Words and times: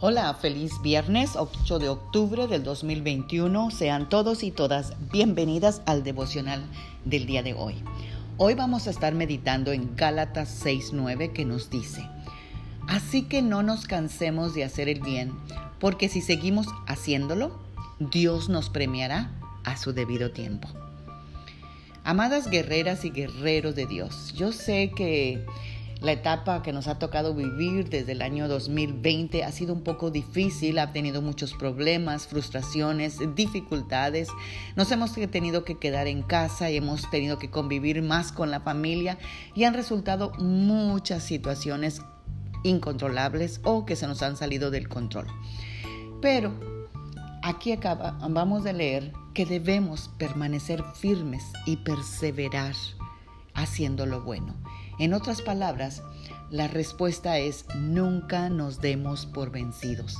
Hola, 0.00 0.32
feliz 0.34 0.80
viernes 0.80 1.34
8 1.34 1.80
de 1.80 1.88
octubre 1.88 2.46
del 2.46 2.62
2021. 2.62 3.72
Sean 3.72 4.08
todos 4.08 4.44
y 4.44 4.52
todas 4.52 4.92
bienvenidas 5.10 5.82
al 5.86 6.04
devocional 6.04 6.64
del 7.04 7.26
día 7.26 7.42
de 7.42 7.54
hoy. 7.54 7.74
Hoy 8.36 8.54
vamos 8.54 8.86
a 8.86 8.90
estar 8.90 9.12
meditando 9.16 9.72
en 9.72 9.96
Gálatas 9.96 10.64
6.9 10.64 11.32
que 11.32 11.44
nos 11.44 11.68
dice, 11.68 12.08
Así 12.86 13.22
que 13.22 13.42
no 13.42 13.64
nos 13.64 13.86
cansemos 13.86 14.54
de 14.54 14.62
hacer 14.62 14.88
el 14.88 15.00
bien, 15.00 15.32
porque 15.80 16.08
si 16.08 16.20
seguimos 16.20 16.68
haciéndolo, 16.86 17.58
Dios 17.98 18.48
nos 18.48 18.70
premiará 18.70 19.32
a 19.64 19.76
su 19.76 19.92
debido 19.92 20.30
tiempo. 20.30 20.68
Amadas 22.04 22.48
guerreras 22.48 23.04
y 23.04 23.10
guerreros 23.10 23.74
de 23.74 23.86
Dios, 23.86 24.32
yo 24.36 24.52
sé 24.52 24.92
que 24.94 25.44
la 26.00 26.12
etapa 26.12 26.62
que 26.62 26.72
nos 26.72 26.86
ha 26.86 26.98
tocado 26.98 27.34
vivir 27.34 27.88
desde 27.88 28.12
el 28.12 28.22
año 28.22 28.46
2020 28.46 29.42
ha 29.42 29.50
sido 29.50 29.74
un 29.74 29.82
poco 29.82 30.10
difícil, 30.12 30.78
ha 30.78 30.92
tenido 30.92 31.22
muchos 31.22 31.54
problemas, 31.54 32.28
frustraciones, 32.28 33.18
dificultades. 33.34 34.28
Nos 34.76 34.92
hemos 34.92 35.12
tenido 35.14 35.64
que 35.64 35.78
quedar 35.78 36.06
en 36.06 36.22
casa 36.22 36.70
y 36.70 36.76
hemos 36.76 37.10
tenido 37.10 37.38
que 37.38 37.50
convivir 37.50 38.00
más 38.02 38.30
con 38.30 38.52
la 38.52 38.60
familia 38.60 39.18
y 39.56 39.64
han 39.64 39.74
resultado 39.74 40.30
muchas 40.38 41.24
situaciones 41.24 42.00
incontrolables 42.62 43.60
o 43.64 43.84
que 43.84 43.96
se 43.96 44.06
nos 44.06 44.22
han 44.22 44.36
salido 44.36 44.70
del 44.70 44.88
control. 44.88 45.26
Pero 46.22 46.52
aquí 47.42 47.72
acabamos 47.72 48.62
de 48.62 48.72
leer 48.72 49.12
que 49.34 49.46
debemos 49.46 50.10
permanecer 50.16 50.84
firmes 50.94 51.44
y 51.66 51.78
perseverar 51.78 52.74
haciendo 53.54 54.06
lo 54.06 54.22
bueno. 54.22 54.54
En 54.98 55.14
otras 55.14 55.42
palabras, 55.42 56.02
la 56.50 56.66
respuesta 56.66 57.38
es 57.38 57.66
nunca 57.76 58.48
nos 58.50 58.80
demos 58.80 59.26
por 59.26 59.50
vencidos. 59.50 60.16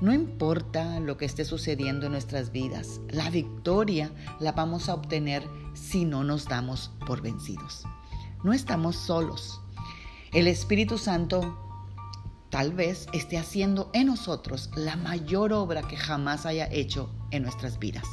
No 0.00 0.12
importa 0.12 1.00
lo 1.00 1.16
que 1.16 1.24
esté 1.24 1.44
sucediendo 1.44 2.06
en 2.06 2.12
nuestras 2.12 2.52
vidas, 2.52 3.00
la 3.10 3.30
victoria 3.30 4.10
la 4.40 4.52
vamos 4.52 4.88
a 4.88 4.94
obtener 4.94 5.42
si 5.72 6.04
no 6.04 6.24
nos 6.24 6.46
damos 6.46 6.92
por 7.06 7.22
vencidos. 7.22 7.84
No 8.42 8.52
estamos 8.52 8.96
solos. 8.96 9.60
El 10.32 10.46
Espíritu 10.46 10.98
Santo 10.98 11.58
tal 12.50 12.72
vez 12.72 13.06
esté 13.12 13.38
haciendo 13.38 13.90
en 13.94 14.06
nosotros 14.06 14.70
la 14.76 14.96
mayor 14.96 15.52
obra 15.52 15.82
que 15.82 15.96
jamás 15.96 16.44
haya 16.44 16.68
hecho 16.70 17.10
en 17.30 17.42
nuestras 17.42 17.78
vidas. 17.78 18.04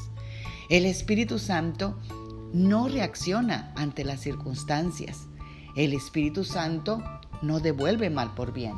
El 0.69 0.85
Espíritu 0.85 1.37
Santo 1.37 1.99
no 2.53 2.87
reacciona 2.87 3.73
ante 3.75 4.03
las 4.03 4.21
circunstancias. 4.21 5.27
El 5.75 5.93
Espíritu 5.93 6.43
Santo 6.43 7.01
no 7.41 7.59
devuelve 7.59 8.09
mal 8.09 8.33
por 8.35 8.53
bien. 8.53 8.75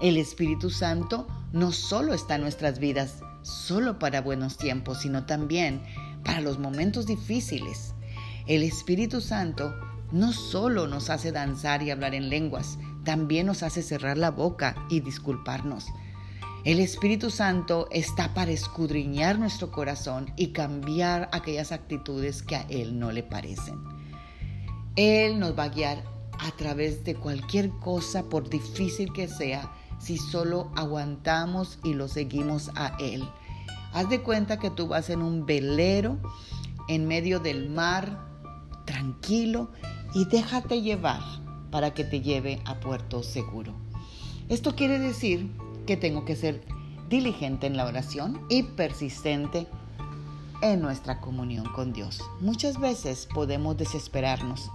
El 0.00 0.18
Espíritu 0.18 0.70
Santo 0.70 1.26
no 1.52 1.72
solo 1.72 2.12
está 2.12 2.34
en 2.34 2.42
nuestras 2.42 2.78
vidas, 2.78 3.20
solo 3.42 3.98
para 3.98 4.20
buenos 4.20 4.58
tiempos, 4.58 5.00
sino 5.00 5.24
también 5.24 5.82
para 6.24 6.40
los 6.40 6.58
momentos 6.58 7.06
difíciles. 7.06 7.94
El 8.46 8.62
Espíritu 8.62 9.20
Santo 9.20 9.74
no 10.12 10.32
solo 10.32 10.86
nos 10.86 11.08
hace 11.08 11.32
danzar 11.32 11.82
y 11.82 11.90
hablar 11.90 12.14
en 12.14 12.28
lenguas, 12.28 12.78
también 13.04 13.46
nos 13.46 13.62
hace 13.62 13.82
cerrar 13.82 14.18
la 14.18 14.30
boca 14.30 14.76
y 14.90 15.00
disculparnos. 15.00 15.86
El 16.64 16.80
Espíritu 16.80 17.30
Santo 17.30 17.88
está 17.92 18.34
para 18.34 18.50
escudriñar 18.50 19.38
nuestro 19.38 19.70
corazón 19.70 20.32
y 20.36 20.48
cambiar 20.48 21.28
aquellas 21.32 21.70
actitudes 21.70 22.42
que 22.42 22.56
a 22.56 22.62
Él 22.62 22.98
no 22.98 23.12
le 23.12 23.22
parecen. 23.22 23.78
Él 24.96 25.38
nos 25.38 25.56
va 25.56 25.64
a 25.64 25.68
guiar 25.68 26.15
a 26.38 26.50
través 26.52 27.04
de 27.04 27.14
cualquier 27.14 27.70
cosa, 27.70 28.24
por 28.24 28.48
difícil 28.48 29.12
que 29.12 29.28
sea, 29.28 29.72
si 29.98 30.18
solo 30.18 30.70
aguantamos 30.76 31.78
y 31.82 31.94
lo 31.94 32.08
seguimos 32.08 32.70
a 32.74 32.96
Él. 32.98 33.28
Haz 33.92 34.08
de 34.10 34.22
cuenta 34.22 34.58
que 34.58 34.70
tú 34.70 34.88
vas 34.88 35.10
en 35.10 35.22
un 35.22 35.46
velero 35.46 36.18
en 36.88 37.06
medio 37.08 37.40
del 37.40 37.68
mar, 37.68 38.26
tranquilo, 38.84 39.70
y 40.14 40.24
déjate 40.26 40.82
llevar 40.82 41.20
para 41.70 41.94
que 41.94 42.04
te 42.04 42.20
lleve 42.20 42.60
a 42.64 42.78
puerto 42.80 43.22
seguro. 43.22 43.74
Esto 44.48 44.76
quiere 44.76 44.98
decir 44.98 45.50
que 45.86 45.96
tengo 45.96 46.24
que 46.24 46.36
ser 46.36 46.64
diligente 47.08 47.66
en 47.66 47.76
la 47.76 47.86
oración 47.86 48.40
y 48.48 48.62
persistente 48.62 49.66
en 50.62 50.80
nuestra 50.80 51.20
comunión 51.20 51.66
con 51.74 51.92
Dios. 51.92 52.22
Muchas 52.40 52.80
veces 52.80 53.28
podemos 53.34 53.76
desesperarnos 53.76 54.70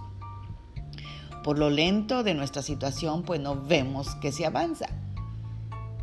por 1.42 1.58
lo 1.58 1.70
lento 1.70 2.22
de 2.22 2.34
nuestra 2.34 2.62
situación, 2.62 3.22
pues 3.22 3.40
no 3.40 3.60
vemos 3.60 4.14
que 4.16 4.32
se 4.32 4.46
avanza. 4.46 4.86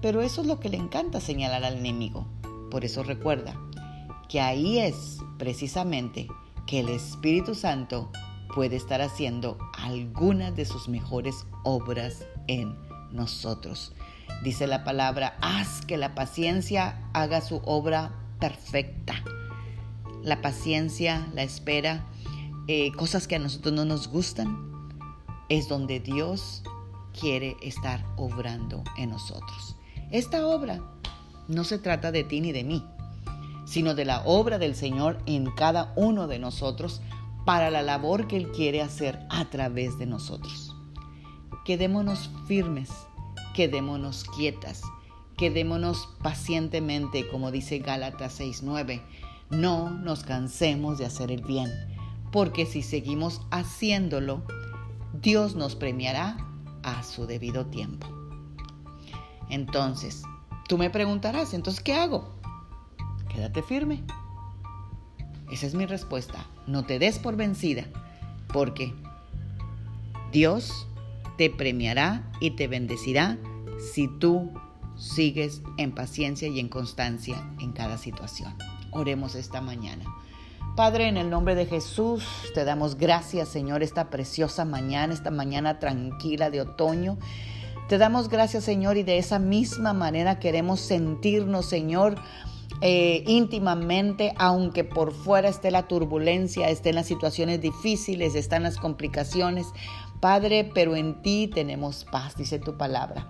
Pero 0.01 0.21
eso 0.21 0.41
es 0.41 0.47
lo 0.47 0.59
que 0.59 0.69
le 0.69 0.77
encanta 0.77 1.19
señalar 1.19 1.63
al 1.63 1.77
enemigo. 1.77 2.25
Por 2.71 2.85
eso 2.85 3.03
recuerda 3.03 3.55
que 4.27 4.39
ahí 4.41 4.79
es 4.79 5.17
precisamente 5.37 6.27
que 6.67 6.81
el 6.81 6.89
Espíritu 6.89 7.55
Santo 7.55 8.11
puede 8.53 8.75
estar 8.75 9.01
haciendo 9.01 9.57
algunas 9.73 10.55
de 10.55 10.65
sus 10.65 10.87
mejores 10.87 11.45
obras 11.63 12.25
en 12.47 12.75
nosotros. 13.11 13.93
Dice 14.43 14.67
la 14.67 14.83
palabra, 14.83 15.37
haz 15.41 15.85
que 15.85 15.97
la 15.97 16.15
paciencia 16.15 17.09
haga 17.13 17.41
su 17.41 17.61
obra 17.65 18.13
perfecta. 18.39 19.15
La 20.23 20.41
paciencia, 20.41 21.27
la 21.33 21.43
espera, 21.43 22.05
eh, 22.67 22.91
cosas 22.93 23.27
que 23.27 23.35
a 23.35 23.39
nosotros 23.39 23.73
no 23.73 23.85
nos 23.85 24.07
gustan, 24.07 24.68
es 25.49 25.67
donde 25.67 25.99
Dios 25.99 26.63
quiere 27.19 27.57
estar 27.61 28.05
obrando 28.15 28.83
en 28.97 29.09
nosotros. 29.09 29.75
Esta 30.11 30.47
obra 30.47 30.81
no 31.47 31.63
se 31.63 31.79
trata 31.79 32.11
de 32.11 32.23
ti 32.23 32.41
ni 32.41 32.51
de 32.51 32.63
mí, 32.63 32.85
sino 33.65 33.93
de 33.95 34.05
la 34.05 34.21
obra 34.25 34.57
del 34.57 34.75
Señor 34.75 35.19
en 35.25 35.51
cada 35.51 35.93
uno 35.95 36.27
de 36.27 36.39
nosotros 36.39 37.01
para 37.45 37.71
la 37.71 37.81
labor 37.81 38.27
que 38.27 38.37
Él 38.37 38.51
quiere 38.51 38.81
hacer 38.81 39.19
a 39.29 39.49
través 39.49 39.97
de 39.97 40.05
nosotros. 40.05 40.75
Quedémonos 41.65 42.29
firmes, 42.47 42.89
quedémonos 43.53 44.23
quietas, 44.35 44.81
quedémonos 45.37 46.09
pacientemente, 46.21 47.27
como 47.27 47.51
dice 47.51 47.79
Gálatas 47.79 48.39
6:9. 48.39 49.01
No 49.49 49.89
nos 49.89 50.23
cansemos 50.23 50.97
de 50.97 51.05
hacer 51.05 51.31
el 51.31 51.43
bien, 51.43 51.71
porque 52.31 52.65
si 52.65 52.83
seguimos 52.83 53.41
haciéndolo, 53.49 54.43
Dios 55.13 55.55
nos 55.55 55.75
premiará 55.75 56.37
a 56.83 57.03
su 57.03 57.25
debido 57.25 57.65
tiempo. 57.67 58.07
Entonces, 59.49 60.23
tú 60.67 60.77
me 60.77 60.89
preguntarás, 60.89 61.53
entonces, 61.53 61.83
¿qué 61.83 61.93
hago? 61.93 62.35
Quédate 63.29 63.63
firme. 63.63 64.03
Esa 65.51 65.65
es 65.65 65.73
mi 65.73 65.85
respuesta. 65.85 66.45
No 66.67 66.85
te 66.85 66.99
des 66.99 67.17
por 67.17 67.35
vencida, 67.35 67.85
porque 68.53 68.93
Dios 70.31 70.87
te 71.37 71.49
premiará 71.49 72.31
y 72.39 72.51
te 72.51 72.67
bendecirá 72.67 73.37
si 73.93 74.07
tú 74.19 74.51
sigues 74.95 75.61
en 75.77 75.93
paciencia 75.93 76.47
y 76.49 76.59
en 76.59 76.69
constancia 76.69 77.51
en 77.59 77.71
cada 77.71 77.97
situación. 77.97 78.53
Oremos 78.91 79.35
esta 79.35 79.61
mañana. 79.61 80.03
Padre, 80.75 81.07
en 81.07 81.17
el 81.17 81.29
nombre 81.29 81.55
de 81.55 81.65
Jesús, 81.65 82.25
te 82.53 82.63
damos 82.63 82.95
gracias, 82.95 83.49
Señor, 83.49 83.83
esta 83.83 84.09
preciosa 84.09 84.65
mañana, 84.65 85.13
esta 85.13 85.31
mañana 85.31 85.79
tranquila 85.79 86.49
de 86.49 86.61
otoño. 86.61 87.17
Te 87.89 87.97
damos 87.97 88.29
gracias, 88.29 88.63
Señor, 88.63 88.97
y 88.97 89.03
de 89.03 89.17
esa 89.17 89.39
misma 89.39 89.93
manera 89.93 90.39
queremos 90.39 90.79
sentirnos, 90.79 91.65
Señor, 91.65 92.15
eh, 92.81 93.23
íntimamente, 93.27 94.33
aunque 94.37 94.83
por 94.83 95.13
fuera 95.13 95.49
esté 95.49 95.71
la 95.71 95.87
turbulencia, 95.87 96.69
estén 96.69 96.95
las 96.95 97.07
situaciones 97.07 97.61
difíciles, 97.61 98.35
están 98.35 98.63
las 98.63 98.77
complicaciones. 98.77 99.67
Padre, 100.19 100.69
pero 100.73 100.95
en 100.95 101.21
ti 101.21 101.49
tenemos 101.53 102.05
paz, 102.05 102.35
dice 102.35 102.59
tu 102.59 102.77
palabra. 102.77 103.27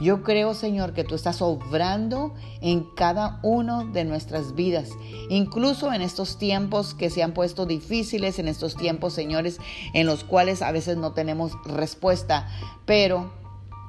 Yo 0.00 0.24
creo, 0.24 0.54
Señor, 0.54 0.94
que 0.94 1.04
tú 1.04 1.14
estás 1.14 1.42
obrando 1.42 2.34
en 2.60 2.84
cada 2.96 3.38
uno 3.42 3.86
de 3.86 4.04
nuestras 4.04 4.54
vidas, 4.54 4.90
incluso 5.28 5.92
en 5.92 6.02
estos 6.02 6.38
tiempos 6.38 6.94
que 6.94 7.10
se 7.10 7.22
han 7.22 7.34
puesto 7.34 7.66
difíciles, 7.66 8.40
en 8.40 8.48
estos 8.48 8.74
tiempos, 8.74 9.12
señores, 9.12 9.58
en 9.94 10.06
los 10.06 10.24
cuales 10.24 10.62
a 10.62 10.72
veces 10.72 10.96
no 10.96 11.12
tenemos 11.12 11.52
respuesta, 11.64 12.48
pero 12.84 13.32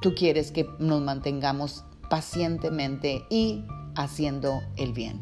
tú 0.02 0.14
quieres 0.14 0.52
que 0.52 0.68
nos 0.78 1.00
mantengamos 1.02 1.84
pacientemente 2.08 3.24
y 3.28 3.64
haciendo 3.96 4.62
el 4.76 4.92
bien. 4.92 5.20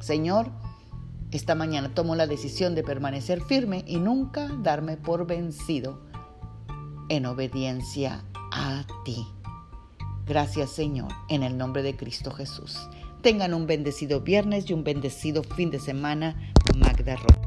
Señor, 0.00 0.50
esta 1.30 1.54
mañana 1.54 1.94
tomo 1.94 2.14
la 2.14 2.26
decisión 2.26 2.74
de 2.74 2.84
permanecer 2.84 3.40
firme 3.42 3.84
y 3.86 3.96
nunca 3.96 4.48
darme 4.62 4.96
por 4.96 5.26
vencido 5.26 6.00
en 7.08 7.26
obediencia 7.26 8.24
a 8.52 8.84
ti. 9.04 9.26
Gracias 10.26 10.70
Señor, 10.70 11.12
en 11.28 11.42
el 11.42 11.58
nombre 11.58 11.82
de 11.82 11.96
Cristo 11.96 12.30
Jesús. 12.30 12.78
Tengan 13.20 13.54
un 13.54 13.66
bendecido 13.66 14.20
viernes 14.20 14.68
y 14.68 14.74
un 14.74 14.84
bendecido 14.84 15.42
fin 15.42 15.70
de 15.70 15.80
semana. 15.80 16.52
Magda 16.76 17.16
Roca. 17.16 17.43